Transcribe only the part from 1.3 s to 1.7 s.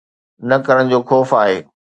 آهي.